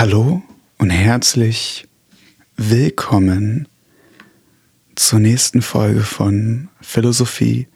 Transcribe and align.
Hallo 0.00 0.42
und 0.78 0.88
herzlich 0.88 1.86
willkommen 2.56 3.68
zur 4.94 5.18
nächsten 5.18 5.60
Folge 5.60 6.00
von 6.00 6.70
Philosophie 6.80 7.68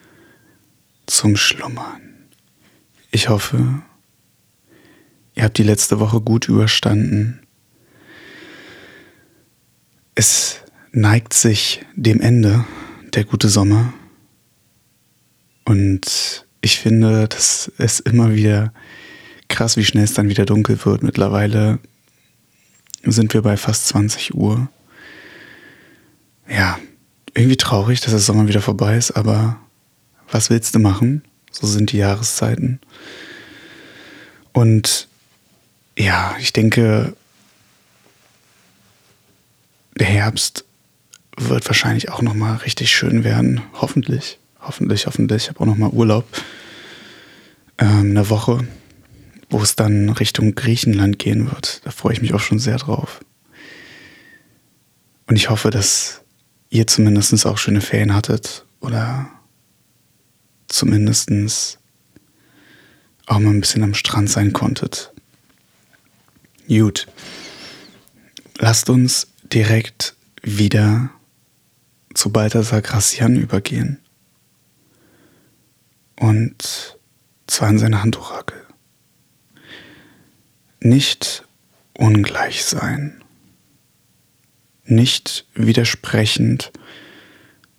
zum 1.04 1.36
Schlummern. 1.36 2.00
Ich 3.10 3.28
hoffe, 3.28 3.82
ihr 5.34 5.42
habt 5.42 5.58
die 5.58 5.64
letzte 5.64 6.00
Woche 6.00 6.22
gut 6.22 6.48
überstanden. 6.48 7.40
Es 10.14 10.62
neigt 10.92 11.34
sich 11.34 11.84
dem 11.94 12.22
Ende 12.22 12.64
der 13.12 13.24
gute 13.24 13.50
Sommer 13.50 13.92
und 15.66 16.46
ich 16.62 16.78
finde, 16.78 17.28
dass 17.28 17.70
es 17.76 18.00
immer 18.00 18.34
wieder 18.34 18.72
krass, 19.48 19.76
wie 19.76 19.84
schnell 19.84 20.04
es 20.04 20.14
dann 20.14 20.30
wieder 20.30 20.46
dunkel 20.46 20.82
wird. 20.86 21.02
Mittlerweile 21.02 21.80
sind 23.12 23.34
wir 23.34 23.42
bei 23.42 23.56
fast 23.56 23.88
20 23.88 24.34
Uhr. 24.34 24.68
Ja, 26.48 26.78
irgendwie 27.34 27.56
traurig, 27.56 28.00
dass 28.00 28.10
der 28.10 28.20
Sommer 28.20 28.48
wieder 28.48 28.60
vorbei 28.60 28.96
ist, 28.96 29.10
aber 29.12 29.56
was 30.30 30.50
willst 30.50 30.74
du 30.74 30.78
machen? 30.78 31.22
So 31.50 31.66
sind 31.66 31.92
die 31.92 31.98
Jahreszeiten. 31.98 32.80
Und 34.52 35.08
ja, 35.98 36.36
ich 36.38 36.52
denke, 36.52 37.14
der 39.98 40.06
Herbst 40.06 40.64
wird 41.36 41.66
wahrscheinlich 41.66 42.10
auch 42.10 42.22
noch 42.22 42.34
mal 42.34 42.56
richtig 42.56 42.90
schön 42.90 43.24
werden, 43.24 43.62
hoffentlich, 43.74 44.38
hoffentlich, 44.60 45.06
hoffentlich. 45.06 45.44
Ich 45.44 45.48
habe 45.48 45.60
auch 45.60 45.66
noch 45.66 45.76
mal 45.76 45.90
Urlaub, 45.90 46.24
ähm, 47.78 48.10
eine 48.10 48.30
Woche 48.30 48.66
wo 49.50 49.62
es 49.62 49.76
dann 49.76 50.10
Richtung 50.10 50.54
Griechenland 50.54 51.18
gehen 51.18 51.50
wird. 51.50 51.80
Da 51.84 51.90
freue 51.90 52.14
ich 52.14 52.22
mich 52.22 52.34
auch 52.34 52.40
schon 52.40 52.58
sehr 52.58 52.76
drauf. 52.76 53.20
Und 55.26 55.36
ich 55.36 55.50
hoffe, 55.50 55.70
dass 55.70 56.22
ihr 56.70 56.86
zumindest 56.86 57.46
auch 57.46 57.58
schöne 57.58 57.80
Ferien 57.80 58.14
hattet 58.14 58.66
oder 58.80 59.30
zumindest 60.68 61.78
auch 63.26 63.38
mal 63.38 63.50
ein 63.50 63.60
bisschen 63.60 63.82
am 63.82 63.94
Strand 63.94 64.28
sein 64.28 64.52
konntet. 64.52 65.12
Gut. 66.68 67.06
Lasst 68.58 68.90
uns 68.90 69.28
direkt 69.52 70.14
wieder 70.42 71.10
zu 72.14 72.30
Balthasar 72.30 72.82
Gracian 72.82 73.36
übergehen. 73.36 73.98
Und 76.16 76.98
zwar 77.46 77.70
in 77.70 77.78
seine 77.78 78.02
Handtuchhacke 78.02 78.63
nicht 80.84 81.46
ungleich 81.96 82.64
sein, 82.64 83.22
nicht 84.84 85.46
widersprechend 85.54 86.72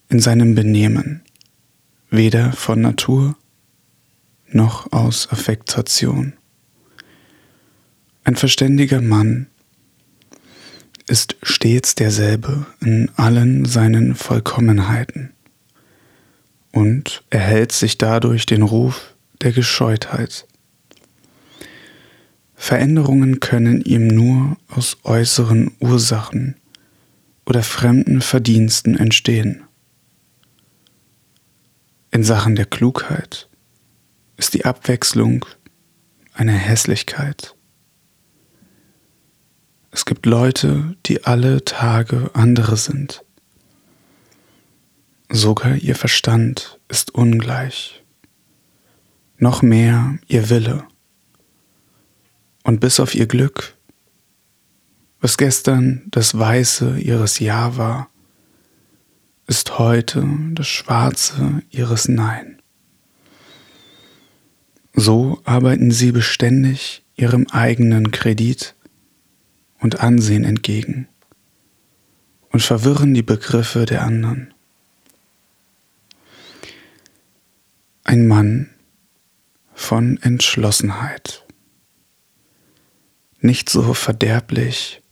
in 0.09 0.19
seinem 0.19 0.55
Benehmen, 0.55 1.23
weder 2.09 2.51
von 2.51 2.81
Natur 2.81 3.37
noch 4.47 4.91
aus 4.91 5.29
Affektation. 5.29 6.33
Ein 8.23 8.35
verständiger 8.35 9.01
Mann 9.01 9.47
ist 11.07 11.35
stets 11.43 11.93
derselbe 11.93 12.65
in 12.81 13.11
allen 13.17 13.65
seinen 13.65 14.15
Vollkommenheiten 14.15 15.31
und 16.71 17.23
erhält 17.29 17.71
sich 17.71 17.99
dadurch 17.99 18.47
den 18.47 18.63
Ruf 18.63 19.13
der 19.41 19.51
Gescheutheit. 19.51 20.47
Veränderungen 22.55 23.39
können 23.39 23.81
ihm 23.81 24.07
nur 24.07 24.57
aus 24.69 24.97
äußeren 25.03 25.71
Ursachen 25.79 26.55
oder 27.45 27.61
fremden 27.61 28.21
Verdiensten 28.21 28.97
entstehen. 28.97 29.63
In 32.11 32.23
Sachen 32.23 32.55
der 32.55 32.65
Klugheit 32.65 33.49
ist 34.37 34.53
die 34.53 34.65
Abwechslung 34.65 35.45
eine 36.33 36.53
Hässlichkeit. 36.53 37.55
Es 39.91 40.05
gibt 40.05 40.25
Leute, 40.25 40.95
die 41.05 41.23
alle 41.25 41.63
Tage 41.63 42.31
andere 42.33 42.77
sind. 42.77 43.23
Sogar 45.29 45.75
ihr 45.75 45.95
Verstand 45.95 46.79
ist 46.87 47.13
ungleich. 47.13 48.03
Noch 49.37 49.61
mehr 49.61 50.17
ihr 50.27 50.49
Wille. 50.49 50.85
Und 52.65 52.79
bis 52.79 52.99
auf 52.99 53.13
ihr 53.13 53.27
Glück, 53.27 53.75
was 55.21 55.37
gestern 55.37 56.01
das 56.07 56.35
Weiße 56.37 56.97
ihres 56.97 57.37
Ja 57.37 57.77
war, 57.77 58.09
ist 59.45 59.77
heute 59.77 60.27
das 60.55 60.67
Schwarze 60.67 61.61
ihres 61.69 62.07
Nein. 62.07 62.59
So 64.95 65.41
arbeiten 65.43 65.91
sie 65.91 66.11
beständig 66.11 67.05
ihrem 67.15 67.45
eigenen 67.51 68.09
Kredit 68.09 68.73
und 69.79 69.99
Ansehen 69.99 70.43
entgegen 70.43 71.07
und 72.49 72.63
verwirren 72.63 73.13
die 73.13 73.21
Begriffe 73.21 73.85
der 73.85 74.01
anderen. 74.01 74.51
Ein 78.03 78.25
Mann 78.27 78.71
von 79.75 80.17
Entschlossenheit. 80.23 81.44
Nicht 83.45 83.69
so 83.69 83.93
verderblich 83.93 85.03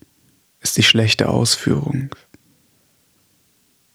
ist 0.60 0.76
die 0.78 0.82
schlechte 0.82 1.30
Ausführung 1.30 2.16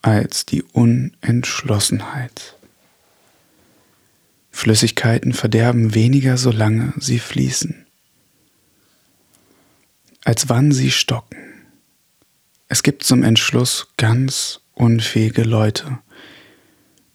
als 0.01 0.45
die 0.45 0.63
Unentschlossenheit. 0.63 2.55
Flüssigkeiten 4.49 5.33
verderben 5.33 5.93
weniger, 5.93 6.37
solange 6.37 6.93
sie 6.99 7.19
fließen, 7.19 7.85
als 10.23 10.47
wann 10.47 10.71
sie 10.71 10.91
stocken. 10.91 11.65
Es 12.69 12.81
gibt 12.81 13.03
zum 13.03 13.23
Entschluss 13.23 13.89
ganz 13.97 14.61
unfähige 14.73 15.43
Leute, 15.43 15.99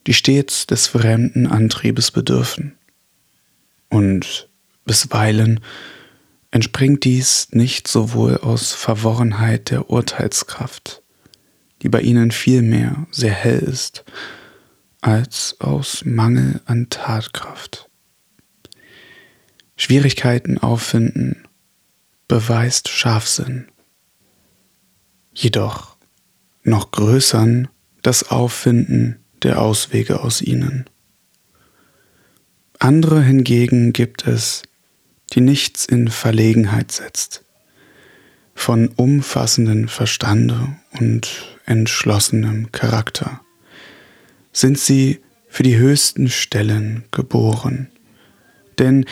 die 0.06 0.12
stets 0.12 0.66
des 0.66 0.88
fremden 0.88 1.46
Antriebes 1.46 2.10
bedürfen 2.10 2.76
und 3.88 4.50
bisweilen 4.84 5.60
entspringt 6.54 7.02
dies 7.02 7.48
nicht 7.50 7.88
sowohl 7.88 8.36
aus 8.36 8.72
Verworrenheit 8.74 9.70
der 9.70 9.90
Urteilskraft, 9.90 11.02
die 11.82 11.88
bei 11.88 12.00
ihnen 12.00 12.30
vielmehr 12.30 13.08
sehr 13.10 13.32
hell 13.32 13.58
ist, 13.58 14.04
als 15.00 15.56
aus 15.58 16.04
Mangel 16.04 16.60
an 16.64 16.90
Tatkraft. 16.90 17.90
Schwierigkeiten 19.76 20.58
auffinden 20.58 21.42
beweist 22.28 22.88
Scharfsinn. 22.88 23.66
Jedoch 25.32 25.96
noch 26.62 26.92
größern 26.92 27.66
das 28.02 28.30
Auffinden 28.30 29.18
der 29.42 29.60
Auswege 29.60 30.20
aus 30.20 30.40
ihnen. 30.40 30.88
Andere 32.78 33.20
hingegen 33.22 33.92
gibt 33.92 34.28
es, 34.28 34.62
die 35.34 35.40
nichts 35.40 35.84
in 35.84 36.08
Verlegenheit 36.08 36.92
setzt, 36.92 37.44
von 38.54 38.88
umfassendem 38.88 39.88
Verstande 39.88 40.76
und 41.00 41.56
entschlossenem 41.66 42.70
Charakter, 42.72 43.40
sind 44.52 44.78
sie 44.78 45.20
für 45.48 45.64
die 45.64 45.76
höchsten 45.76 46.28
Stellen 46.28 47.04
geboren, 47.10 47.88
denn 48.78 49.06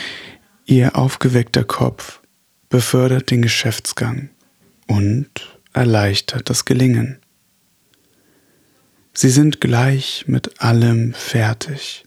ihr 0.65 0.97
aufgeweckter 0.97 1.65
Kopf 1.65 2.21
befördert 2.69 3.31
den 3.31 3.43
Geschäftsgang 3.43 4.31
und 4.87 5.59
erleichtert 5.73 6.49
das 6.49 6.65
Gelingen. 6.65 7.19
Sie 9.15 9.29
sind 9.29 9.61
gleich 9.61 10.25
mit 10.27 10.61
allem 10.63 11.13
fertig, 11.13 12.05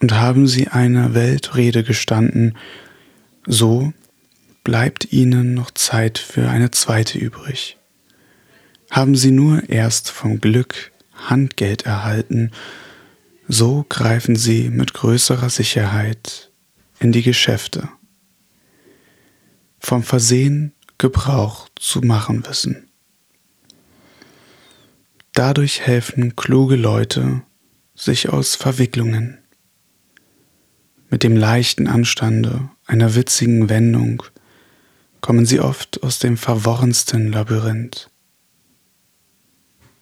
und 0.00 0.14
haben 0.14 0.46
sie 0.46 0.68
einer 0.68 1.14
Weltrede 1.14 1.84
gestanden, 1.84 2.56
so 3.46 3.92
bleibt 4.64 5.12
ihnen 5.12 5.54
noch 5.54 5.70
Zeit 5.70 6.18
für 6.18 6.48
eine 6.48 6.70
zweite 6.70 7.18
übrig. 7.18 7.78
Haben 8.90 9.14
sie 9.14 9.30
nur 9.30 9.68
erst 9.68 10.10
vom 10.10 10.40
Glück 10.40 10.92
Handgeld 11.14 11.82
erhalten, 11.82 12.50
so 13.46 13.84
greifen 13.88 14.36
sie 14.36 14.70
mit 14.70 14.94
größerer 14.94 15.50
Sicherheit 15.50 16.50
in 16.98 17.12
die 17.12 17.22
Geschäfte. 17.22 17.88
Vom 19.78 20.02
Versehen 20.02 20.72
Gebrauch 20.98 21.68
zu 21.76 22.00
machen 22.00 22.46
wissen. 22.46 22.90
Dadurch 25.32 25.80
helfen 25.80 26.36
kluge 26.36 26.76
Leute 26.76 27.42
sich 27.94 28.28
aus 28.28 28.54
Verwicklungen 28.56 29.38
mit 31.10 31.24
dem 31.24 31.36
leichten 31.36 31.88
Anstande 31.88 32.70
einer 32.86 33.14
witzigen 33.14 33.68
Wendung 33.68 34.22
kommen 35.20 35.44
sie 35.44 35.60
oft 35.60 36.02
aus 36.02 36.18
dem 36.18 36.36
verworrensten 36.36 37.30
Labyrinth. 37.30 38.10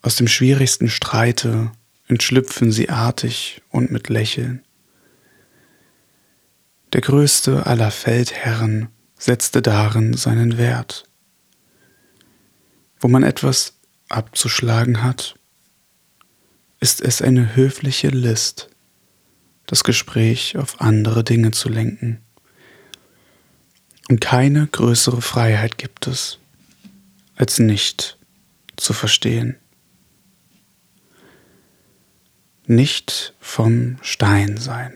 Aus 0.02 0.16
dem 0.16 0.28
schwierigsten 0.28 0.88
Streite 0.88 1.72
entschlüpfen 2.06 2.70
sie 2.70 2.88
artig 2.88 3.62
und 3.70 3.90
mit 3.90 4.08
Lächeln. 4.08 4.62
Der 6.92 7.00
größte 7.00 7.66
aller 7.66 7.90
Feldherren 7.90 8.88
setzte 9.18 9.60
darin 9.60 10.14
seinen 10.14 10.56
Wert. 10.56 11.04
Wo 13.00 13.08
man 13.08 13.22
etwas 13.22 13.74
abzuschlagen 14.08 15.02
hat, 15.02 15.34
ist 16.80 17.00
es 17.02 17.20
eine 17.20 17.56
höfliche 17.56 18.08
List, 18.08 18.70
das 19.68 19.84
Gespräch 19.84 20.56
auf 20.56 20.80
andere 20.80 21.22
Dinge 21.22 21.52
zu 21.52 21.68
lenken. 21.68 22.20
Und 24.08 24.20
keine 24.20 24.66
größere 24.66 25.20
Freiheit 25.20 25.76
gibt 25.76 26.06
es, 26.06 26.38
als 27.36 27.58
nicht 27.58 28.18
zu 28.76 28.94
verstehen. 28.94 29.56
Nicht 32.66 33.34
vom 33.40 33.98
Stein 34.00 34.56
sein. 34.56 34.94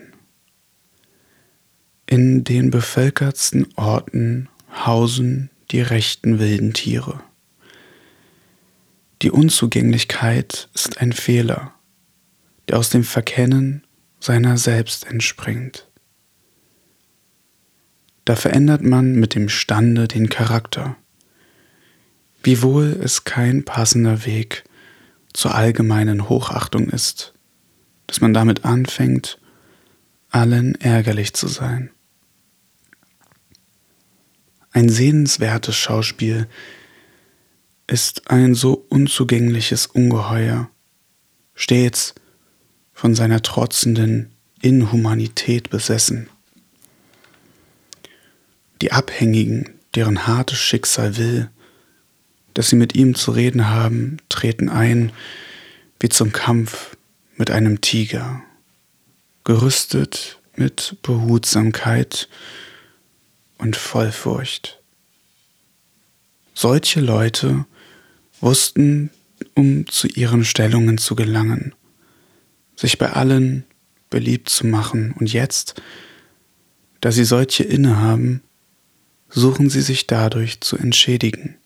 In 2.07 2.43
den 2.43 2.71
bevölkertsten 2.71 3.67
Orten 3.75 4.49
hausen 4.85 5.51
die 5.69 5.81
rechten 5.81 6.39
wilden 6.39 6.73
Tiere. 6.73 7.23
Die 9.21 9.29
Unzugänglichkeit 9.29 10.67
ist 10.73 10.97
ein 10.97 11.13
Fehler, 11.13 11.75
der 12.67 12.79
aus 12.79 12.89
dem 12.89 13.03
Verkennen 13.03 13.82
seiner 14.23 14.57
selbst 14.57 15.05
entspringt. 15.05 15.85
Da 18.23 18.37
verändert 18.37 18.81
man 18.81 19.15
mit 19.15 19.35
dem 19.35 19.49
Stande 19.49 20.07
den 20.07 20.29
Charakter, 20.29 20.95
wiewohl 22.41 22.97
es 23.03 23.25
kein 23.25 23.65
passender 23.65 24.25
Weg 24.25 24.63
zur 25.33 25.55
allgemeinen 25.55 26.29
Hochachtung 26.29 26.87
ist, 26.87 27.33
dass 28.07 28.21
man 28.21 28.33
damit 28.33 28.63
anfängt, 28.63 29.39
allen 30.29 30.75
ärgerlich 30.75 31.33
zu 31.33 31.49
sein. 31.49 31.89
Ein 34.71 34.87
sehenswertes 34.87 35.75
Schauspiel 35.75 36.47
ist 37.87 38.31
ein 38.31 38.55
so 38.55 38.85
unzugängliches 38.87 39.85
Ungeheuer, 39.85 40.69
stets 41.55 42.15
von 42.93 43.15
seiner 43.15 43.41
trotzenden 43.41 44.31
Inhumanität 44.61 45.69
besessen. 45.69 46.29
Die 48.81 48.91
Abhängigen, 48.91 49.69
deren 49.95 50.27
hartes 50.27 50.59
Schicksal 50.59 51.17
will, 51.17 51.49
dass 52.53 52.69
sie 52.69 52.75
mit 52.75 52.95
ihm 52.95 53.15
zu 53.15 53.31
reden 53.31 53.69
haben, 53.69 54.17
treten 54.29 54.69
ein 54.69 55.11
wie 55.99 56.09
zum 56.09 56.31
Kampf 56.31 56.97
mit 57.37 57.49
einem 57.49 57.81
Tiger, 57.81 58.43
gerüstet 59.43 60.39
mit 60.55 60.97
Behutsamkeit 61.01 62.27
und 63.57 63.75
Vollfurcht. 63.75 64.81
Solche 66.53 66.99
Leute 66.99 67.65
wussten, 68.41 69.09
um 69.55 69.87
zu 69.87 70.07
ihren 70.07 70.45
Stellungen 70.45 70.97
zu 70.97 71.15
gelangen, 71.15 71.73
sich 72.75 72.97
bei 72.97 73.11
allen 73.11 73.65
beliebt 74.09 74.49
zu 74.49 74.67
machen, 74.67 75.13
und 75.13 75.31
jetzt, 75.31 75.81
da 77.01 77.11
sie 77.11 77.25
solche 77.25 77.63
innehaben, 77.63 78.41
suchen 79.29 79.69
sie 79.69 79.81
sich 79.81 80.07
dadurch 80.07 80.61
zu 80.61 80.77
entschädigen, 80.77 81.57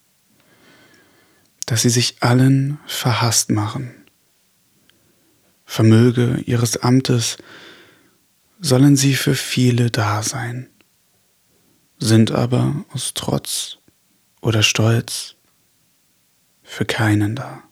dass 1.66 1.82
sie 1.82 1.90
sich 1.90 2.18
allen 2.22 2.80
verhasst 2.88 3.52
machen. 3.52 3.94
Vermöge 5.66 6.42
ihres 6.46 6.78
Amtes 6.78 7.38
sollen 8.60 8.96
sie 8.96 9.16
für 9.16 9.36
viele 9.36 9.92
da 9.92 10.24
sein, 10.24 10.70
sind 12.00 12.32
aber 12.32 12.86
aus 12.94 13.14
Trotz 13.14 13.80
oder 14.42 14.64
Stolz 14.64 15.36
für 16.64 16.86
keinen 16.86 17.36
da. 17.36 17.67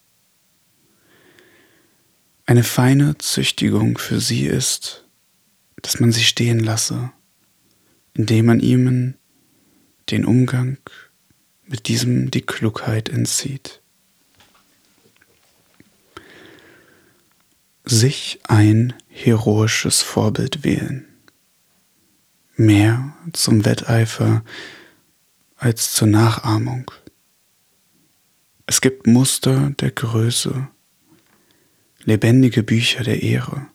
Eine 2.48 2.64
feine 2.64 3.18
Züchtigung 3.18 3.98
für 3.98 4.22
sie 4.22 4.46
ist, 4.46 5.08
dass 5.82 6.00
man 6.00 6.12
sie 6.12 6.24
stehen 6.24 6.60
lasse, 6.60 7.12
indem 8.14 8.46
man 8.46 8.60
ihnen 8.60 9.18
den 10.12 10.26
Umgang 10.26 10.78
mit 11.66 11.88
diesem 11.88 12.30
die 12.30 12.44
Klugheit 12.44 13.10
entzieht. 13.10 13.82
Sich 17.84 18.40
ein 18.44 18.94
heroisches 19.08 20.04
Vorbild 20.04 20.64
wählen. 20.64 21.08
Mehr 22.58 23.16
zum 23.34 23.66
Wetteifer 23.66 24.44
als 25.56 25.94
zur 25.94 26.08
Nachahmung. 26.08 26.92
Es 28.68 28.82
gibt 28.82 29.08
Muster 29.08 29.72
der 29.80 29.92
Größe, 29.92 30.68
lebendige 32.06 32.64
Bücher 32.64 33.04
der 33.04 33.22
Ehre. 33.22 33.68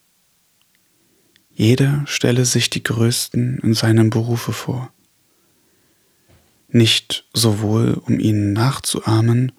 Jeder 1.53 2.05
stelle 2.07 2.47
sich 2.47 2.71
die 2.71 2.83
Größten 2.83 3.59
in 3.59 3.75
seinem 3.75 4.09
Berufe 4.09 4.53
vor, 4.53 4.93
nicht 6.69 7.27
sowohl 7.35 8.01
um 8.07 8.19
ihnen 8.19 8.53
nachzuahmen, 8.53 9.53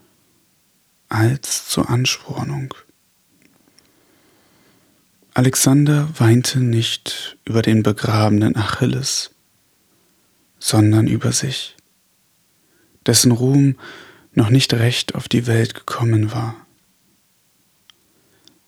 als 1.10 1.68
zur 1.68 1.90
Anspornung. 1.90 2.74
Alexander 5.34 6.10
weinte 6.18 6.60
nicht 6.60 7.38
über 7.46 7.62
den 7.62 7.84
begrabenen 7.84 8.56
Achilles, 8.56 9.32
sondern 10.60 11.08
über 11.08 11.32
sich 11.32 11.76
dessen 13.06 13.32
Ruhm 13.32 13.76
noch 14.34 14.50
nicht 14.50 14.74
recht 14.74 15.16
auf 15.16 15.28
die 15.28 15.48
Welt 15.48 15.74
gekommen 15.74 16.32
war. 16.32 16.56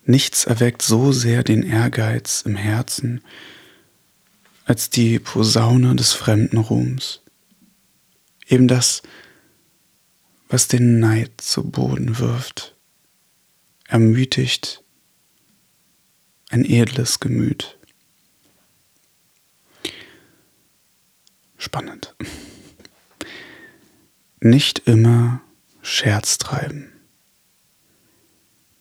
Nichts 0.05 0.45
erweckt 0.45 0.81
so 0.81 1.11
sehr 1.11 1.43
den 1.43 1.63
Ehrgeiz 1.63 2.41
im 2.45 2.55
Herzen 2.55 3.21
als 4.65 4.89
die 4.89 5.19
Posaune 5.19 5.95
des 5.95 6.13
fremden 6.13 6.57
Ruhms, 6.57 7.21
eben 8.47 8.67
das, 8.67 9.01
was 10.47 10.67
den 10.67 10.99
Neid 10.99 11.41
zu 11.41 11.63
Boden 11.63 12.19
wirft, 12.19 12.75
ermütigt 13.87 14.83
ein 16.49 16.63
edles 16.63 17.19
Gemüt. 17.19 17.77
Spannend 21.57 22.15
nicht 24.43 24.79
immer 24.79 25.41
Scherz 25.81 26.37
treiben. 26.37 26.92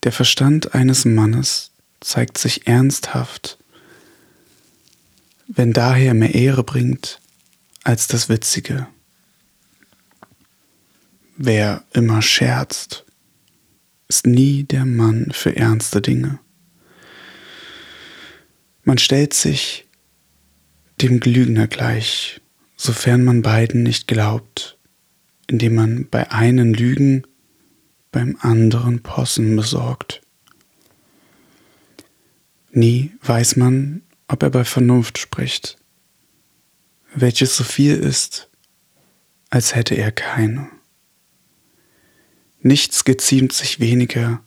Der 0.05 0.13
Verstand 0.13 0.75
eines 0.75 1.05
Mannes 1.05 1.71
zeigt 2.01 2.37
sich 2.37 2.67
ernsthaft, 2.67 3.59
wenn 5.47 5.73
daher 5.73 6.15
mehr 6.15 6.35
Ehre 6.35 6.65
bringt 6.65 7.21
als 7.85 8.09
das 8.09 8.29
Witzige. 8.29 8.89
Wer 11.37 11.85
immer 11.93 12.21
scherzt, 12.21 13.05
ist 14.09 14.27
nie 14.27 14.65
der 14.65 14.85
Mann 14.85 15.31
für 15.33 15.57
ernste 15.57 16.03
Dinge. 16.03 16.39
Man 18.85 18.99
stellt 18.99 19.35
sich 19.35 19.87
dem 21.01 21.21
Glügner 21.21 21.69
gleich, 21.69 22.41
sofern 22.77 23.25
man 23.25 23.43
beiden 23.43 23.83
nicht 23.83 24.09
glaubt, 24.09 24.77
indem 25.47 25.75
man 25.77 26.09
bei 26.09 26.31
einen 26.31 26.75
Lügen, 26.75 27.25
beim 28.13 28.37
anderen 28.41 29.03
Possen 29.03 29.57
besorgt. 29.57 30.23
Nie 32.71 33.13
weiß 33.23 33.57
man, 33.57 34.03
ob 34.29 34.43
er 34.43 34.51
bei 34.51 34.65
Vernunft 34.65 35.19
spricht, 35.19 35.77
welches 37.15 37.57
so 37.57 37.65
viel 37.65 37.97
ist, 37.97 38.49
als 39.51 39.75
hätte 39.75 39.95
er 39.97 40.13
keine. 40.13 40.69
Nichts 42.61 43.05
geziemt 43.05 43.53
sich 43.53 43.81
weniger 43.81 44.45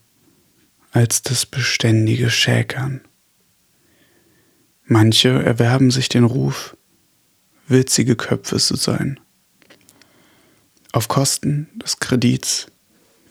als 0.91 1.21
das 1.21 1.45
beständige 1.45 2.29
Schäkern. 2.29 3.01
Manche 4.85 5.29
erwerben 5.43 5.91
sich 5.91 6.07
den 6.07 6.23
Ruf, 6.23 6.77
witzige 7.67 8.15
Köpfe 8.15 8.57
zu 8.57 8.75
sein 8.77 9.19
auf 10.95 11.09
Kosten 11.09 11.67
des 11.75 11.99
Kredits 11.99 12.67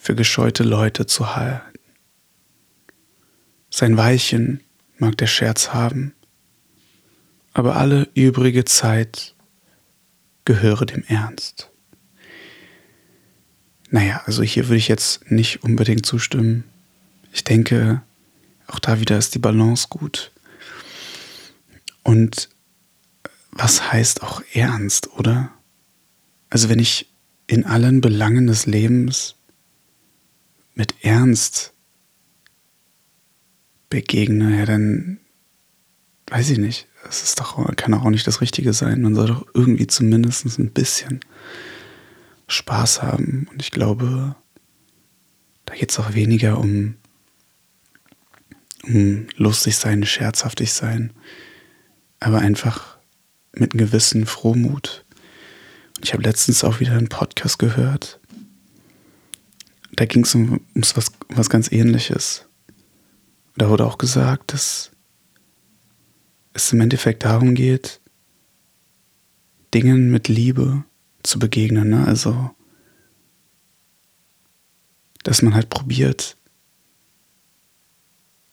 für 0.04 0.14
gescheute 0.14 0.64
Leute 0.64 1.06
zu 1.06 1.34
halten. 1.34 1.78
Sein 3.70 3.96
Weilchen 3.96 4.60
mag 4.98 5.16
der 5.16 5.26
Scherz 5.26 5.70
haben, 5.72 6.12
aber 7.54 7.76
alle 7.76 8.10
übrige 8.12 8.66
Zeit 8.66 9.34
gehöre 10.44 10.84
dem 10.84 11.04
Ernst. 11.04 11.70
Naja, 13.88 14.20
also 14.26 14.42
hier 14.42 14.68
würde 14.68 14.76
ich 14.76 14.88
jetzt 14.88 15.30
nicht 15.30 15.62
unbedingt 15.64 16.04
zustimmen. 16.04 16.64
Ich 17.32 17.42
denke, 17.42 18.02
auch 18.66 18.80
da 18.80 19.00
wieder 19.00 19.16
ist 19.16 19.34
die 19.34 19.38
Balance 19.38 19.86
gut. 19.88 20.32
Und 22.02 22.50
was 23.52 23.90
heißt 23.90 24.22
auch 24.22 24.42
ernst, 24.52 25.08
oder? 25.14 25.50
Also 26.50 26.68
wenn 26.68 26.78
ich 26.78 27.10
in 27.46 27.64
allen 27.64 28.02
Belangen 28.02 28.46
des 28.46 28.66
Lebens 28.66 29.36
mit 30.74 30.94
Ernst 31.02 31.72
begegne, 33.90 34.58
ja, 34.58 34.66
dann 34.66 35.20
weiß 36.26 36.50
ich 36.50 36.58
nicht. 36.58 36.88
Das 37.04 37.22
ist 37.22 37.38
doch, 37.38 37.74
kann 37.76 37.94
auch 37.94 38.08
nicht 38.10 38.26
das 38.26 38.40
Richtige 38.40 38.72
sein. 38.72 39.02
Man 39.02 39.14
soll 39.14 39.26
doch 39.26 39.46
irgendwie 39.54 39.86
zumindest 39.86 40.58
ein 40.58 40.72
bisschen 40.72 41.20
Spaß 42.48 43.02
haben. 43.02 43.46
Und 43.52 43.62
ich 43.62 43.70
glaube, 43.70 44.34
da 45.66 45.74
geht 45.74 45.90
es 45.90 45.98
auch 45.98 46.14
weniger 46.14 46.58
um, 46.58 46.96
um 48.84 49.26
lustig 49.36 49.76
sein, 49.76 50.04
scherzhaftig 50.04 50.72
sein, 50.72 51.12
aber 52.20 52.38
einfach 52.38 52.98
mit 53.52 53.72
einem 53.72 53.86
gewissen 53.86 54.26
Frohmut. 54.26 55.04
Und 55.96 56.04
ich 56.04 56.12
habe 56.12 56.22
letztens 56.22 56.64
auch 56.64 56.80
wieder 56.80 56.92
einen 56.92 57.08
Podcast 57.08 57.58
gehört. 57.58 58.18
Da 59.96 60.06
ging 60.06 60.24
es 60.24 60.34
um, 60.34 60.60
ums 60.74 60.96
was, 60.96 61.12
was 61.28 61.50
ganz 61.50 61.70
ähnliches. 61.70 62.46
Da 63.56 63.68
wurde 63.68 63.86
auch 63.86 63.98
gesagt, 63.98 64.52
dass 64.52 64.90
es 66.52 66.72
im 66.72 66.80
Endeffekt 66.80 67.24
darum 67.24 67.54
geht, 67.54 68.00
Dingen 69.72 70.10
mit 70.10 70.28
Liebe 70.28 70.84
zu 71.22 71.38
begegnen. 71.38 71.90
Ne? 71.90 72.06
Also, 72.06 72.50
dass 75.22 75.42
man 75.42 75.54
halt 75.54 75.70
probiert, 75.70 76.36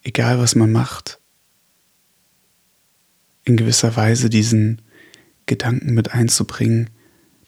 egal 0.04 0.40
was 0.40 0.56
man 0.56 0.72
macht, 0.72 1.20
in 3.44 3.58
gewisser 3.58 3.96
Weise 3.96 4.30
diesen 4.30 4.82
Gedanken 5.46 5.94
mit 5.94 6.14
einzubringen, 6.14 6.90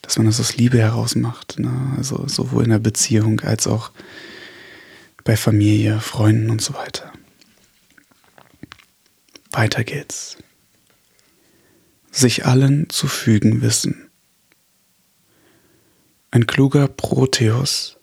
dass 0.04 0.18
man 0.18 0.28
das 0.28 0.40
aus 0.40 0.58
Liebe 0.58 0.78
heraus 0.78 1.16
macht. 1.16 1.58
Ne? 1.58 1.96
Also 1.98 2.28
sowohl 2.28 2.66
in 2.66 2.70
der 2.70 2.80
Beziehung 2.80 3.40
als 3.40 3.66
auch 3.66 3.92
bei 5.24 5.36
Familie, 5.36 6.00
Freunden 6.00 6.52
und 6.52 6.62
so 6.62 6.76
weiter. 6.76 7.12
Weiter 9.52 9.84
geht's. 9.84 10.38
Sich 12.12 12.46
allen 12.46 12.90
zu 12.90 13.08
fügen 13.08 13.62
wissen. 13.62 14.10
Ein 16.30 16.46
kluger 16.48 16.88
Proteus, 16.88 17.98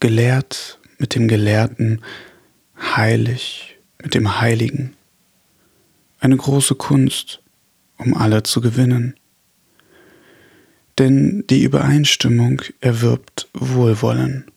gelehrt 0.00 0.78
mit 0.98 1.14
dem 1.14 1.28
Gelehrten, 1.28 2.02
heilig 2.80 3.78
mit 4.02 4.14
dem 4.14 4.40
Heiligen. 4.40 4.94
Eine 6.20 6.36
große 6.36 6.74
Kunst, 6.74 7.42
um 7.96 8.16
alle 8.16 8.42
zu 8.42 8.60
gewinnen. 8.60 9.17
Denn 10.98 11.44
die 11.48 11.62
Übereinstimmung 11.62 12.62
erwirbt 12.80 13.48
Wohlwollen. 13.52 14.50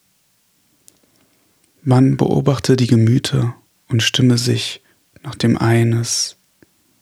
Man 1.84 2.18
beobachte 2.18 2.76
die 2.76 2.88
Gemüter 2.88 3.56
und 3.88 4.02
stimme 4.02 4.38
sich 4.38 4.82
nach 5.24 5.36
dem 5.36 5.58
eines 5.58 6.38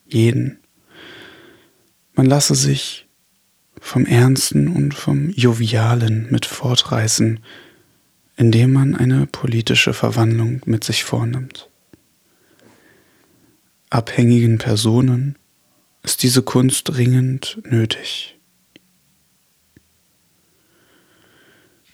jeden. 0.08 0.60
Man 2.14 2.26
lasse 2.26 2.56
sich 2.56 3.08
vom 3.80 4.06
Ernsten 4.06 4.68
und 4.68 4.94
vom 4.94 5.30
Jovialen 5.30 6.28
mit 6.30 6.46
fortreißen, 6.46 7.40
indem 8.36 8.74
man 8.74 8.96
eine 8.96 9.26
politische 9.26 9.94
Verwandlung 9.94 10.62
mit 10.66 10.84
sich 10.84 11.04
vornimmt. 11.04 11.70
Abhängigen 13.90 14.58
Personen 14.58 15.38
ist 16.04 16.24
diese 16.24 16.42
Kunst 16.42 16.90
dringend 16.90 17.60
nötig. 17.70 18.39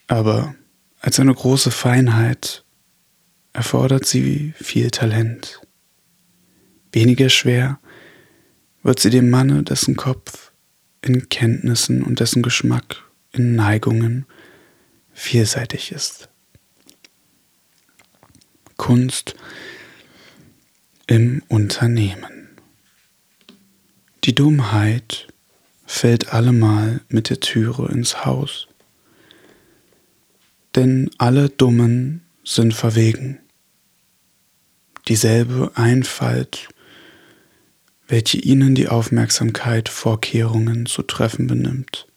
Aber 0.08 0.56
als 1.00 1.20
eine 1.20 1.34
große 1.34 1.72
Feinheit 1.72 2.64
erfordert 3.54 4.06
sie 4.06 4.54
viel 4.58 4.92
Talent. 4.92 5.62
Weniger 6.92 7.30
schwer 7.30 7.80
wird 8.84 9.00
sie 9.00 9.10
dem 9.10 9.30
Manne, 9.30 9.64
dessen 9.64 9.96
Kopf 9.96 10.52
in 11.02 11.30
Kenntnissen 11.30 12.04
und 12.04 12.20
dessen 12.20 12.44
Geschmack 12.44 13.04
in 13.32 13.56
Neigungen 13.56 14.26
vielseitig 15.14 15.92
ist. 15.92 16.30
Kunst 18.78 19.36
im 21.08 21.44
Unternehmen. 21.48 22.50
Die 24.24 24.36
Dummheit 24.36 25.28
fällt 25.86 26.34
allemal 26.34 27.02
mit 27.10 27.30
der 27.30 27.40
Türe 27.40 27.92
ins 27.92 28.26
Haus, 28.26 28.68
denn 30.76 31.10
alle 31.18 31.50
Dummen 31.50 32.22
sind 32.44 32.74
verwegen. 32.74 33.40
Dieselbe 35.08 35.72
Einfalt 35.76 36.70
welche 38.08 38.38
ihnen 38.38 38.76
die 38.76 38.88
Aufmerksamkeit 38.88 39.90
Vorkehrungen 39.90 40.86
zu 40.86 41.02
treffen 41.02 41.48
benimmt, 41.48 42.08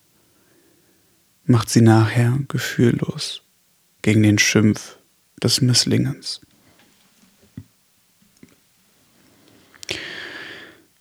macht 1.45 1.71
sie 1.71 1.81
nachher 1.81 2.39
gefühllos 2.49 3.43
gegen 4.03 4.23
den 4.23 4.39
Schimpf 4.39 4.99
des 5.43 5.61
Misslingens. 5.61 6.41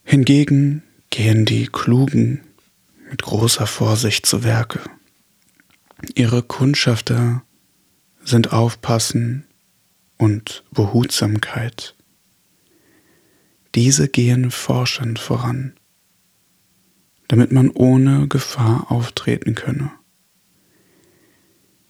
Hingegen 0.04 0.84
gehen 1.10 1.46
die 1.46 1.68
Klugen 1.68 2.42
mit 3.10 3.22
großer 3.24 3.68
Vorsicht 3.68 4.26
zu 4.26 4.44
Werke. 4.44 4.80
Ihre 6.16 6.44
Kundschafter 6.44 7.44
sind 8.27 8.51
Aufpassen 8.51 9.48
und 10.17 10.63
Behutsamkeit 10.72 11.96
diese 13.77 14.10
gehen 14.10 14.50
forschend 14.50 15.19
voran, 15.19 15.75
damit 17.27 17.51
man 17.51 17.69
ohne 17.69 18.27
Gefahr 18.27 18.91
auftreten 18.91 19.53
könne. 19.53 19.91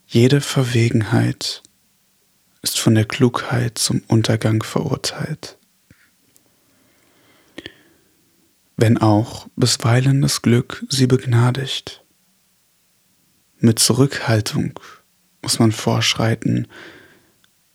Jede 0.05 0.41
Verwegenheit 0.41 1.63
ist 2.61 2.77
von 2.77 2.93
der 2.93 3.05
Klugheit 3.05 3.77
zum 3.77 4.01
Untergang 4.07 4.63
verurteilt. 4.63 5.57
Wenn 8.75 8.97
auch 8.97 9.47
bisweilen 9.55 10.21
das 10.21 10.41
Glück 10.41 10.85
sie 10.89 11.07
begnadigt. 11.07 12.03
Mit 13.59 13.79
Zurückhaltung 13.79 14.77
muss 15.41 15.59
man 15.59 15.71
vorschreiten, 15.71 16.67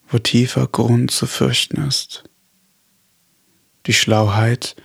wo 0.08 0.18
tiefer 0.18 0.66
Grund 0.66 1.10
zu 1.10 1.26
fürchten 1.26 1.86
ist 1.86 2.24
die 3.86 3.92
Schlauheit 3.92 4.76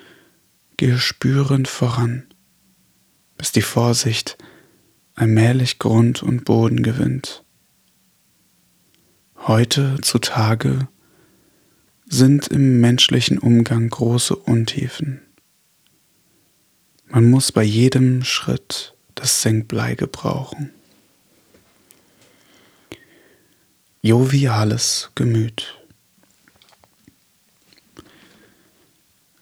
gehe 0.77 0.97
spürend 0.97 1.67
voran, 1.67 2.25
bis 3.37 3.51
die 3.51 3.61
Vorsicht 3.61 4.37
allmählich 5.15 5.79
Grund 5.79 6.23
und 6.23 6.45
Boden 6.45 6.83
gewinnt. 6.83 7.43
Heute 9.35 9.97
zutage 10.01 10.87
sind 12.05 12.47
im 12.47 12.79
menschlichen 12.79 13.37
Umgang 13.37 13.89
große 13.89 14.35
Untiefen. 14.35 15.21
Man 17.05 17.29
muss 17.29 17.51
bei 17.51 17.63
jedem 17.63 18.23
Schritt 18.23 18.95
das 19.15 19.41
Senkblei 19.41 19.95
gebrauchen. 19.95 20.71
Joviales 24.03 25.09
Gemüt. 25.15 25.81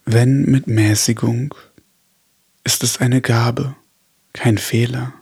Wenn 0.05 0.43
mit 0.43 0.67
Mäßigung, 0.67 1.53
ist 2.63 2.81
es 2.81 3.01
eine 3.01 3.19
Gabe, 3.19 3.75
kein 4.31 4.57
Fehler. 4.57 5.13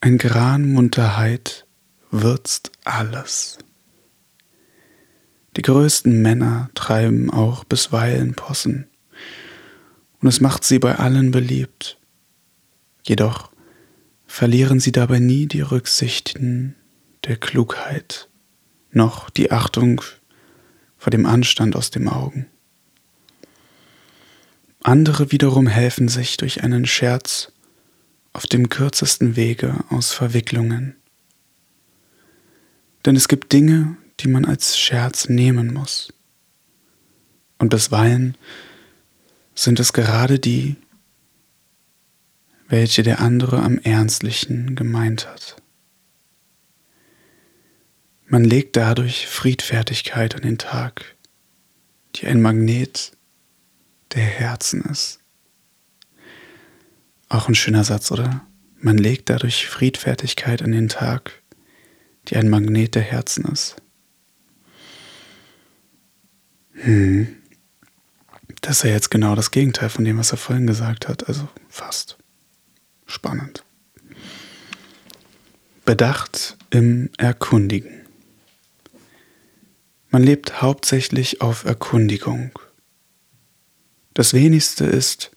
Ein 0.00 0.16
Gran 0.16 0.72
Munterheit 0.72 1.66
würzt 2.10 2.72
alles. 2.84 3.58
Die 5.58 5.62
größten 5.62 6.22
Männer 6.22 6.70
treiben 6.74 7.30
auch 7.30 7.64
bisweilen 7.64 8.34
Possen, 8.34 8.88
und 10.22 10.28
es 10.28 10.40
macht 10.40 10.64
sie 10.64 10.78
bei 10.78 10.96
allen 10.96 11.32
beliebt. 11.32 11.98
Jedoch 13.02 13.50
verlieren 14.26 14.80
sie 14.80 14.92
dabei 14.92 15.18
nie 15.18 15.46
die 15.46 15.60
Rücksichten 15.60 16.75
der 17.26 17.36
Klugheit, 17.36 18.28
noch 18.92 19.30
die 19.30 19.50
Achtung 19.50 20.00
vor 20.96 21.10
dem 21.10 21.26
Anstand 21.26 21.76
aus 21.76 21.90
dem 21.90 22.08
Augen. 22.08 22.46
Andere 24.82 25.32
wiederum 25.32 25.66
helfen 25.66 26.08
sich 26.08 26.36
durch 26.36 26.62
einen 26.62 26.86
Scherz 26.86 27.52
auf 28.32 28.46
dem 28.46 28.68
kürzesten 28.68 29.34
Wege 29.34 29.84
aus 29.90 30.12
Verwicklungen, 30.12 30.96
Denn 33.04 33.14
es 33.14 33.28
gibt 33.28 33.52
Dinge, 33.52 33.96
die 34.18 34.26
man 34.26 34.44
als 34.44 34.76
Scherz 34.76 35.28
nehmen 35.28 35.72
muss. 35.72 36.12
Und 37.58 37.68
bisweilen 37.68 38.36
sind 39.54 39.78
es 39.78 39.92
gerade 39.92 40.40
die, 40.40 40.76
welche 42.68 43.04
der 43.04 43.20
andere 43.20 43.62
am 43.62 43.78
ernstlichen 43.78 44.74
gemeint 44.74 45.28
hat. 45.28 45.56
Man 48.28 48.42
legt 48.42 48.76
dadurch 48.76 49.28
Friedfertigkeit 49.28 50.34
an 50.34 50.42
den 50.42 50.58
Tag, 50.58 51.16
die 52.16 52.26
ein 52.26 52.40
Magnet 52.40 53.12
der 54.14 54.24
Herzen 54.24 54.82
ist. 54.82 55.20
Auch 57.28 57.48
ein 57.48 57.54
schöner 57.54 57.84
Satz, 57.84 58.10
oder? 58.10 58.44
Man 58.78 58.98
legt 58.98 59.30
dadurch 59.30 59.68
Friedfertigkeit 59.68 60.60
an 60.62 60.72
den 60.72 60.88
Tag, 60.88 61.42
die 62.28 62.36
ein 62.36 62.48
Magnet 62.48 62.96
der 62.96 63.02
Herzen 63.02 63.44
ist. 63.44 63.76
Hm. 66.72 67.36
Das 68.60 68.78
ist 68.78 68.82
ja 68.84 68.90
jetzt 68.90 69.10
genau 69.10 69.36
das 69.36 69.52
Gegenteil 69.52 69.88
von 69.88 70.04
dem, 70.04 70.18
was 70.18 70.32
er 70.32 70.38
vorhin 70.38 70.66
gesagt 70.66 71.06
hat, 71.06 71.28
also 71.28 71.48
fast. 71.68 72.18
Spannend. 73.06 73.64
Bedacht 75.84 76.56
im 76.70 77.10
Erkundigen. 77.18 78.05
Man 80.16 80.22
lebt 80.22 80.62
hauptsächlich 80.62 81.42
auf 81.42 81.66
Erkundigung. 81.66 82.58
Das 84.14 84.32
wenigste 84.32 84.86
ist, 84.86 85.30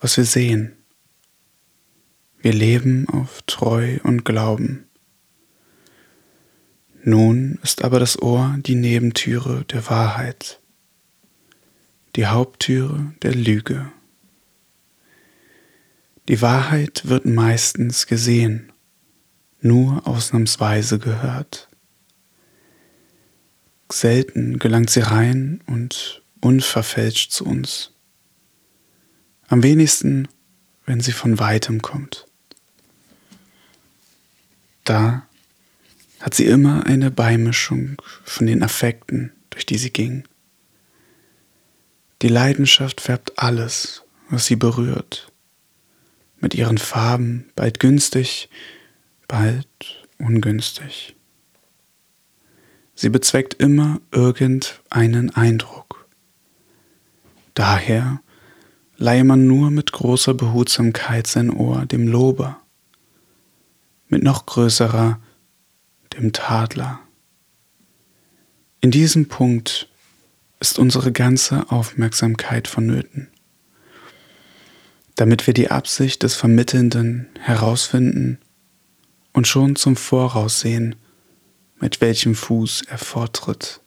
was 0.00 0.16
wir 0.16 0.24
sehen. 0.24 0.72
Wir 2.40 2.52
leben 2.52 3.08
auf 3.08 3.42
Treu 3.46 3.98
und 4.02 4.24
Glauben. 4.24 4.88
Nun 7.04 7.60
ist 7.62 7.84
aber 7.84 8.00
das 8.00 8.20
Ohr 8.20 8.56
die 8.58 8.74
Nebentüre 8.74 9.64
der 9.66 9.88
Wahrheit, 9.88 10.60
die 12.16 12.26
Haupttüre 12.26 13.14
der 13.22 13.32
Lüge. 13.32 13.92
Die 16.26 16.42
Wahrheit 16.42 17.02
wird 17.04 17.26
meistens 17.26 18.08
gesehen, 18.08 18.72
nur 19.60 20.04
ausnahmsweise 20.04 20.98
gehört. 20.98 21.68
Selten 23.90 24.58
gelangt 24.58 24.90
sie 24.90 25.00
rein 25.00 25.62
und 25.66 26.22
unverfälscht 26.40 27.32
zu 27.32 27.44
uns. 27.44 27.92
Am 29.48 29.62
wenigsten, 29.62 30.28
wenn 30.86 31.00
sie 31.00 31.12
von 31.12 31.38
weitem 31.38 31.82
kommt. 31.82 32.26
Da 34.84 35.26
hat 36.20 36.34
sie 36.34 36.46
immer 36.46 36.86
eine 36.86 37.10
Beimischung 37.10 38.00
von 38.24 38.46
den 38.46 38.62
Affekten, 38.62 39.32
durch 39.50 39.66
die 39.66 39.78
sie 39.78 39.90
ging. 39.90 40.24
Die 42.22 42.28
Leidenschaft 42.28 43.00
färbt 43.00 43.38
alles, 43.38 44.02
was 44.30 44.46
sie 44.46 44.56
berührt, 44.56 45.32
mit 46.40 46.54
ihren 46.54 46.78
Farben 46.78 47.50
bald 47.56 47.80
günstig, 47.80 48.48
bald 49.28 49.68
ungünstig. 50.18 51.15
Sie 52.98 53.10
bezweckt 53.10 53.54
immer 53.54 54.00
irgendeinen 54.10 55.28
Eindruck. 55.34 56.08
Daher 57.52 58.20
leihe 58.96 59.22
man 59.22 59.46
nur 59.46 59.70
mit 59.70 59.92
großer 59.92 60.32
Behutsamkeit 60.32 61.26
sein 61.26 61.50
Ohr 61.50 61.84
dem 61.84 62.08
Lober, 62.08 62.58
mit 64.08 64.22
noch 64.22 64.46
größerer 64.46 65.20
dem 66.14 66.32
Tadler. 66.32 67.00
In 68.80 68.90
diesem 68.90 69.28
Punkt 69.28 69.90
ist 70.58 70.78
unsere 70.78 71.12
ganze 71.12 71.70
Aufmerksamkeit 71.70 72.66
vonnöten, 72.66 73.28
damit 75.16 75.46
wir 75.46 75.52
die 75.52 75.70
Absicht 75.70 76.22
des 76.22 76.34
Vermittelnden 76.34 77.28
herausfinden 77.40 78.38
und 79.34 79.46
schon 79.46 79.76
zum 79.76 79.96
Voraus 79.96 80.60
sehen, 80.60 80.96
mit 81.80 82.00
welchem 82.00 82.34
Fuß 82.34 82.82
er 82.88 82.98
vortritt. 82.98 83.80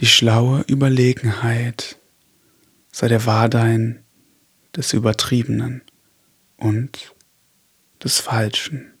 Die 0.00 0.06
schlaue 0.06 0.60
Überlegenheit 0.68 1.98
sei 2.92 3.08
der 3.08 3.26
Wardein 3.26 4.04
des 4.76 4.92
Übertriebenen 4.92 5.82
und 6.56 7.14
des 8.02 8.18
Falschen. 8.20 8.92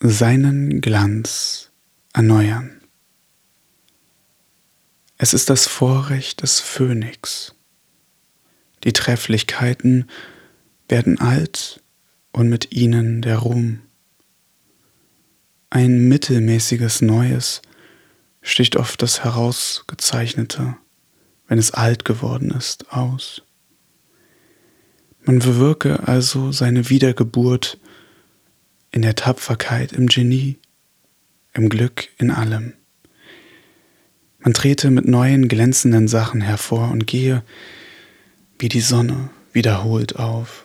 Seinen 0.00 0.80
Glanz 0.80 1.70
erneuern. 2.12 2.80
Es 5.16 5.32
ist 5.32 5.48
das 5.48 5.66
Vorrecht 5.66 6.42
des 6.42 6.60
Phönix. 6.60 7.54
Die 8.84 8.92
Trefflichkeiten 8.92 10.10
werden 10.94 11.18
alt 11.18 11.82
und 12.30 12.48
mit 12.48 12.70
ihnen 12.70 13.20
der 13.20 13.38
Ruhm. 13.38 13.80
Ein 15.68 16.06
mittelmäßiges 16.06 17.02
Neues 17.02 17.62
sticht 18.42 18.76
oft 18.76 19.02
das 19.02 19.24
Herausgezeichnete, 19.24 20.76
wenn 21.48 21.58
es 21.58 21.72
alt 21.72 22.04
geworden 22.04 22.52
ist, 22.52 22.92
aus. 22.92 23.42
Man 25.24 25.40
bewirke 25.40 26.06
also 26.06 26.52
seine 26.52 26.88
Wiedergeburt 26.90 27.80
in 28.92 29.02
der 29.02 29.16
Tapferkeit, 29.16 29.90
im 29.90 30.06
Genie, 30.06 30.60
im 31.54 31.70
Glück, 31.70 32.06
in 32.18 32.30
allem. 32.30 32.74
Man 34.38 34.54
trete 34.54 34.92
mit 34.92 35.08
neuen 35.08 35.48
glänzenden 35.48 36.06
Sachen 36.06 36.40
hervor 36.40 36.92
und 36.92 37.08
gehe 37.08 37.42
wie 38.60 38.68
die 38.68 38.80
Sonne 38.80 39.30
wiederholt 39.52 40.14
auf. 40.14 40.63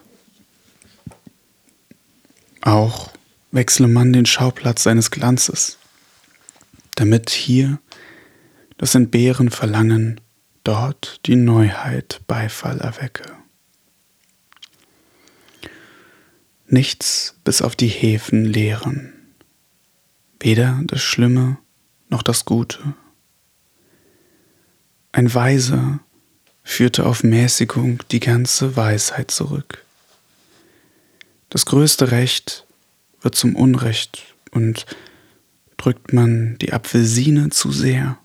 Auch 2.69 3.09
wechsle 3.49 3.87
man 3.87 4.13
den 4.13 4.27
Schauplatz 4.27 4.83
seines 4.83 5.09
Glanzes, 5.09 5.79
damit 6.93 7.31
hier 7.31 7.79
das 8.77 8.93
Entbehren 8.93 9.49
Verlangen, 9.49 10.21
dort 10.63 11.19
die 11.25 11.35
Neuheit 11.35 12.21
Beifall 12.27 12.79
erwecke. 12.79 13.23
Nichts 16.67 17.39
bis 17.43 17.63
auf 17.63 17.75
die 17.75 17.87
Häfen 17.87 18.45
lehren, 18.45 19.13
weder 20.39 20.79
das 20.83 21.01
Schlimme 21.01 21.57
noch 22.09 22.21
das 22.21 22.45
Gute. 22.45 22.93
Ein 25.11 25.33
Weiser 25.33 26.01
führte 26.61 27.07
auf 27.07 27.23
Mäßigung 27.23 28.03
die 28.11 28.19
ganze 28.19 28.75
Weisheit 28.75 29.31
zurück. 29.31 29.83
Das 31.49 31.65
größte 31.65 32.11
Recht 32.11 32.65
wird 33.21 33.35
zum 33.35 33.55
Unrecht 33.55 34.35
und 34.51 34.85
drückt 35.77 36.13
man 36.13 36.57
die 36.59 36.73
Apfelsine 36.73 37.49
zu 37.49 37.71
sehr, 37.71 38.17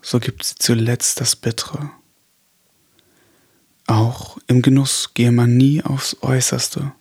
so 0.00 0.18
gibt 0.18 0.44
sie 0.44 0.54
zuletzt 0.56 1.20
das 1.20 1.36
Bittere. 1.36 1.90
Auch 3.86 4.38
im 4.48 4.62
Genuss 4.62 5.14
gehe 5.14 5.32
man 5.32 5.56
nie 5.56 5.82
aufs 5.82 6.16
Äußerste. 6.20 6.92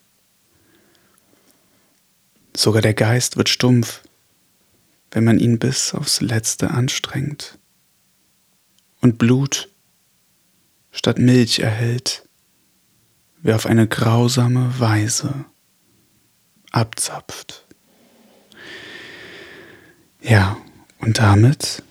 Sogar 2.55 2.81
der 2.81 2.93
Geist 2.93 3.37
wird 3.37 3.49
stumpf, 3.49 4.01
wenn 5.11 5.23
man 5.23 5.39
ihn 5.39 5.59
bis 5.59 5.93
aufs 5.93 6.21
Letzte 6.21 6.71
anstrengt. 6.71 7.57
Und 9.01 9.17
Blut 9.17 9.69
statt 10.91 11.19
Milch 11.19 11.59
erhält, 11.59 12.26
wer 13.41 13.55
auf 13.55 13.65
eine 13.65 13.87
grausame 13.87 14.79
Weise 14.79 15.45
abzapft. 16.71 17.65
Ja, 20.21 20.57
und 20.99 21.19
damit 21.19 21.83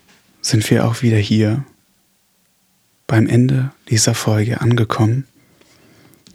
sind 0.43 0.69
wir 0.71 0.87
auch 0.87 1.03
wieder 1.03 1.17
hier 1.17 1.65
beim 3.07 3.27
Ende 3.29 3.73
dieser 3.89 4.15
Folge 4.15 4.61
angekommen. 4.61 5.27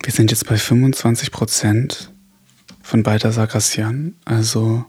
Wir 0.03 0.11
sind 0.11 0.31
jetzt 0.31 0.47
bei 0.47 0.57
25 0.57 1.31
Prozent 1.31 2.11
von 2.81 3.03
Balthasar 3.03 3.47
Gracian. 3.47 4.15
Also, 4.25 4.85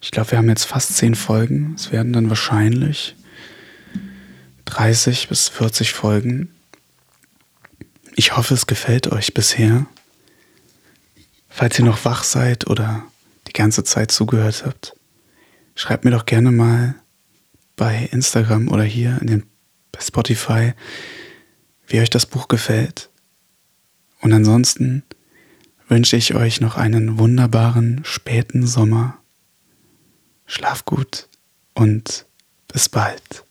ich 0.00 0.10
glaube, 0.10 0.32
wir 0.32 0.38
haben 0.38 0.48
jetzt 0.48 0.64
fast 0.64 0.96
10 0.96 1.14
Folgen. 1.14 1.74
Es 1.76 1.92
werden 1.92 2.12
dann 2.12 2.28
wahrscheinlich 2.28 3.14
30 4.64 5.28
bis 5.28 5.48
40 5.48 5.92
Folgen. 5.92 6.53
Ich 8.16 8.36
hoffe, 8.36 8.54
es 8.54 8.66
gefällt 8.66 9.10
euch 9.10 9.34
bisher. 9.34 9.86
Falls 11.48 11.78
ihr 11.78 11.84
noch 11.84 12.04
wach 12.04 12.22
seid 12.22 12.68
oder 12.68 13.02
die 13.48 13.52
ganze 13.52 13.82
Zeit 13.82 14.12
zugehört 14.12 14.64
habt, 14.64 14.94
schreibt 15.74 16.04
mir 16.04 16.12
doch 16.12 16.24
gerne 16.24 16.52
mal 16.52 16.94
bei 17.74 18.08
Instagram 18.12 18.68
oder 18.68 18.84
hier 18.84 19.18
in 19.20 19.26
den, 19.26 19.46
bei 19.90 20.00
Spotify, 20.00 20.74
wie 21.88 22.00
euch 22.00 22.10
das 22.10 22.26
Buch 22.26 22.46
gefällt. 22.46 23.10
Und 24.20 24.32
ansonsten 24.32 25.02
wünsche 25.88 26.16
ich 26.16 26.34
euch 26.34 26.60
noch 26.60 26.76
einen 26.76 27.18
wunderbaren 27.18 28.00
späten 28.04 28.64
Sommer. 28.64 29.18
Schlaf 30.46 30.84
gut 30.84 31.28
und 31.74 32.26
bis 32.68 32.88
bald. 32.88 33.44